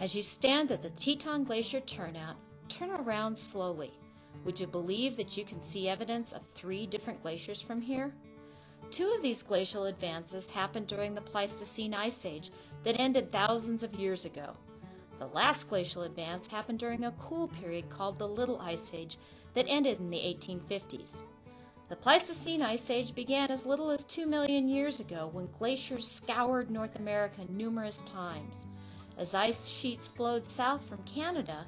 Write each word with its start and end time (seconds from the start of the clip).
As 0.00 0.14
you 0.14 0.22
stand 0.22 0.72
at 0.72 0.80
the 0.80 0.88
Teton 0.88 1.44
Glacier 1.44 1.80
turnout, 1.80 2.36
turn 2.70 2.90
around 2.90 3.36
slowly. 3.36 3.92
Would 4.46 4.58
you 4.58 4.66
believe 4.66 5.18
that 5.18 5.36
you 5.36 5.44
can 5.44 5.60
see 5.60 5.90
evidence 5.90 6.32
of 6.32 6.40
three 6.54 6.86
different 6.86 7.20
glaciers 7.20 7.60
from 7.60 7.82
here? 7.82 8.14
Two 8.90 9.12
of 9.12 9.20
these 9.20 9.42
glacial 9.42 9.84
advances 9.84 10.48
happened 10.48 10.86
during 10.86 11.14
the 11.14 11.20
Pleistocene 11.20 11.92
Ice 11.92 12.24
Age 12.24 12.50
that 12.82 12.98
ended 12.98 13.30
thousands 13.30 13.82
of 13.82 13.92
years 13.92 14.24
ago. 14.24 14.56
The 15.18 15.26
last 15.26 15.68
glacial 15.68 16.04
advance 16.04 16.46
happened 16.46 16.78
during 16.78 17.04
a 17.04 17.14
cool 17.20 17.48
period 17.48 17.90
called 17.90 18.18
the 18.18 18.26
Little 18.26 18.58
Ice 18.58 18.90
Age 18.94 19.18
that 19.54 19.68
ended 19.68 20.00
in 20.00 20.08
the 20.08 20.16
1850s. 20.16 21.10
The 21.90 21.96
Pleistocene 21.96 22.62
Ice 22.62 22.88
Age 22.88 23.14
began 23.14 23.50
as 23.50 23.66
little 23.66 23.90
as 23.90 24.02
2 24.06 24.24
million 24.24 24.66
years 24.66 24.98
ago 24.98 25.28
when 25.30 25.50
glaciers 25.58 26.08
scoured 26.08 26.70
North 26.70 26.96
America 26.96 27.44
numerous 27.50 27.98
times. 28.06 28.54
As 29.20 29.34
ice 29.34 29.66
sheets 29.66 30.06
flowed 30.06 30.50
south 30.52 30.82
from 30.88 31.04
Canada, 31.04 31.66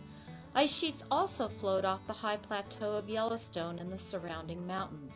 ice 0.55 0.75
sheets 0.75 1.03
also 1.11 1.49
flowed 1.49 1.85
off 1.85 2.01
the 2.07 2.15
high 2.15 2.39
plateau 2.39 2.93
of 2.93 3.11
Yellowstone 3.11 3.79
and 3.79 3.93
the 3.93 3.99
surrounding 3.99 4.67
mountains. 4.67 5.13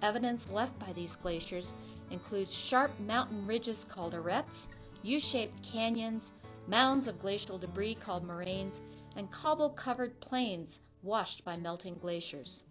Evidence 0.00 0.48
left 0.48 0.78
by 0.78 0.94
these 0.94 1.14
glaciers 1.16 1.74
includes 2.10 2.54
sharp 2.54 2.98
mountain 2.98 3.46
ridges 3.46 3.84
called 3.84 4.14
arêtes, 4.14 4.66
U-shaped 5.02 5.62
canyons, 5.62 6.32
mounds 6.66 7.06
of 7.06 7.20
glacial 7.20 7.58
debris 7.58 7.96
called 7.96 8.24
moraines, 8.24 8.80
and 9.14 9.30
cobble-covered 9.30 10.18
plains 10.20 10.80
washed 11.02 11.44
by 11.44 11.58
melting 11.58 11.96
glaciers. 11.96 12.62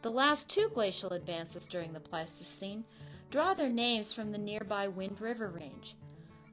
The 0.00 0.10
last 0.10 0.48
two 0.48 0.70
glacial 0.72 1.12
advances 1.12 1.66
during 1.66 1.92
the 1.92 2.00
Pleistocene 2.00 2.86
draw 3.30 3.52
their 3.52 3.68
names 3.68 4.10
from 4.10 4.32
the 4.32 4.38
nearby 4.38 4.88
Wind 4.88 5.20
River 5.20 5.48
Range. 5.48 5.94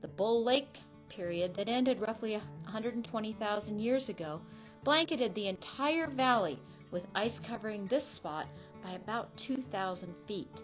The 0.01 0.09
Bull 0.09 0.43
Lake 0.43 0.77
period 1.09 1.55
that 1.55 1.67
ended 1.67 1.99
roughly 1.99 2.33
120,000 2.33 3.79
years 3.79 4.09
ago 4.09 4.41
blanketed 4.83 5.35
the 5.35 5.47
entire 5.47 6.07
valley 6.07 6.59
with 6.91 7.07
ice 7.15 7.39
covering 7.39 7.85
this 7.87 8.05
spot 8.05 8.47
by 8.83 8.91
about 8.91 9.35
2,000 9.37 10.13
feet. 10.27 10.63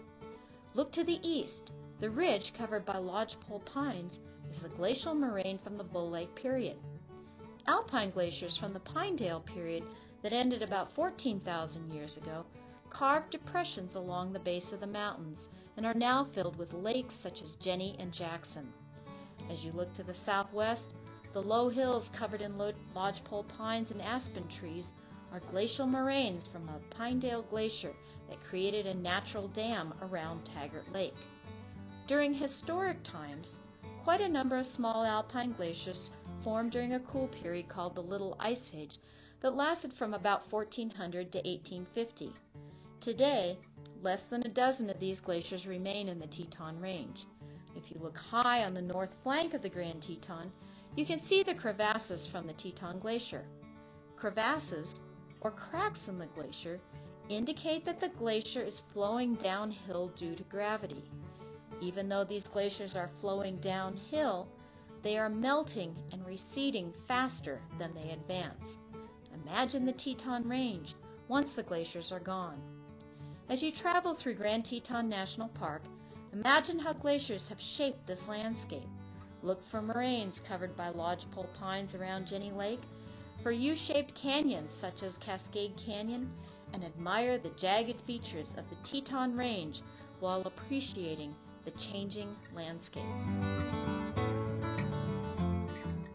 Look 0.74 0.92
to 0.92 1.04
the 1.04 1.20
east. 1.22 1.70
The 2.00 2.10
ridge 2.10 2.52
covered 2.56 2.84
by 2.84 2.98
lodgepole 2.98 3.60
pines 3.60 4.18
is 4.54 4.64
a 4.64 4.68
glacial 4.68 5.14
moraine 5.14 5.58
from 5.58 5.76
the 5.76 5.84
Bull 5.84 6.10
Lake 6.10 6.34
period. 6.34 6.76
Alpine 7.66 8.10
glaciers 8.10 8.56
from 8.56 8.72
the 8.72 8.80
Pinedale 8.80 9.40
period 9.40 9.82
that 10.22 10.32
ended 10.32 10.62
about 10.62 10.92
14,000 10.92 11.92
years 11.92 12.16
ago 12.16 12.44
carved 12.90 13.30
depressions 13.30 13.94
along 13.94 14.32
the 14.32 14.38
base 14.38 14.72
of 14.72 14.80
the 14.80 14.86
mountains 14.86 15.48
and 15.76 15.84
are 15.84 15.94
now 15.94 16.24
filled 16.34 16.56
with 16.56 16.72
lakes 16.72 17.14
such 17.22 17.42
as 17.42 17.56
Jenny 17.56 17.96
and 17.98 18.12
Jackson. 18.12 18.72
As 19.50 19.64
you 19.64 19.72
look 19.72 19.92
to 19.94 20.02
the 20.02 20.14
southwest, 20.14 20.94
the 21.32 21.42
low 21.42 21.68
hills 21.68 22.08
covered 22.16 22.40
in 22.40 22.58
lodgepole 22.94 23.44
pines 23.44 23.90
and 23.90 24.02
aspen 24.02 24.48
trees 24.48 24.92
are 25.32 25.40
glacial 25.50 25.86
moraines 25.86 26.46
from 26.48 26.68
a 26.68 26.80
Pinedale 26.94 27.42
glacier 27.42 27.94
that 28.28 28.40
created 28.40 28.86
a 28.86 28.94
natural 28.94 29.48
dam 29.48 29.94
around 30.02 30.44
Taggart 30.44 30.90
Lake. 30.92 31.16
During 32.06 32.34
historic 32.34 33.02
times, 33.02 33.58
quite 34.02 34.20
a 34.20 34.28
number 34.28 34.56
of 34.56 34.66
small 34.66 35.04
alpine 35.04 35.52
glaciers 35.52 36.10
formed 36.42 36.72
during 36.72 36.94
a 36.94 37.00
cool 37.00 37.28
period 37.28 37.68
called 37.68 37.94
the 37.94 38.02
Little 38.02 38.36
Ice 38.38 38.70
Age 38.72 38.98
that 39.42 39.56
lasted 39.56 39.92
from 39.92 40.14
about 40.14 40.50
1400 40.50 41.32
to 41.32 41.38
1850. 41.38 42.32
Today, 43.00 43.58
less 44.02 44.22
than 44.30 44.42
a 44.46 44.48
dozen 44.48 44.88
of 44.90 45.00
these 45.00 45.20
glaciers 45.20 45.66
remain 45.66 46.08
in 46.08 46.18
the 46.18 46.26
Teton 46.26 46.80
Range. 46.80 47.26
If 47.86 47.94
you 47.94 48.00
look 48.02 48.18
high 48.18 48.64
on 48.64 48.74
the 48.74 48.82
north 48.82 49.14
flank 49.22 49.54
of 49.54 49.62
the 49.62 49.68
Grand 49.68 50.02
Teton, 50.02 50.50
you 50.96 51.06
can 51.06 51.24
see 51.24 51.44
the 51.44 51.54
crevasses 51.54 52.26
from 52.26 52.48
the 52.48 52.52
Teton 52.54 52.98
Glacier. 52.98 53.44
Crevasses, 54.16 54.96
or 55.40 55.52
cracks 55.52 56.08
in 56.08 56.18
the 56.18 56.26
glacier, 56.26 56.80
indicate 57.28 57.84
that 57.84 58.00
the 58.00 58.08
glacier 58.08 58.62
is 58.62 58.82
flowing 58.92 59.34
downhill 59.34 60.08
due 60.18 60.34
to 60.34 60.42
gravity. 60.44 61.04
Even 61.80 62.08
though 62.08 62.24
these 62.24 62.48
glaciers 62.48 62.96
are 62.96 63.10
flowing 63.20 63.56
downhill, 63.58 64.48
they 65.04 65.16
are 65.16 65.28
melting 65.28 65.94
and 66.10 66.26
receding 66.26 66.92
faster 67.06 67.60
than 67.78 67.94
they 67.94 68.10
advance. 68.10 68.78
Imagine 69.44 69.86
the 69.86 69.92
Teton 69.92 70.48
Range 70.48 70.92
once 71.28 71.50
the 71.54 71.62
glaciers 71.62 72.10
are 72.10 72.18
gone. 72.18 72.60
As 73.48 73.62
you 73.62 73.70
travel 73.70 74.16
through 74.16 74.34
Grand 74.34 74.64
Teton 74.64 75.08
National 75.08 75.50
Park, 75.50 75.82
imagine 76.36 76.78
how 76.78 76.92
glaciers 76.92 77.48
have 77.48 77.58
shaped 77.60 78.06
this 78.06 78.28
landscape. 78.28 78.88
Look 79.42 79.60
for 79.70 79.80
moraines 79.80 80.40
covered 80.46 80.76
by 80.76 80.90
lodgepole 80.90 81.48
pines 81.58 81.94
around 81.94 82.26
Jenny 82.26 82.50
Lake, 82.50 82.82
for 83.42 83.52
U-shaped 83.52 84.14
canyons 84.14 84.70
such 84.78 85.02
as 85.02 85.16
Cascade 85.16 85.74
Canyon, 85.78 86.30
and 86.74 86.84
admire 86.84 87.38
the 87.38 87.52
jagged 87.58 88.02
features 88.06 88.54
of 88.58 88.64
the 88.68 88.76
Teton 88.84 89.36
Range 89.36 89.80
while 90.20 90.42
appreciating 90.42 91.34
the 91.64 91.70
changing 91.72 92.36
landscape. 92.54 93.02